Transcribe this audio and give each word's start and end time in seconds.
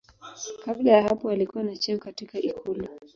Kabla 0.65 0.91
ya 0.91 1.01
hapo 1.03 1.29
alikuwa 1.29 1.63
na 1.63 1.77
cheo 1.77 1.97
katika 1.97 2.37
ikulu. 2.39 2.87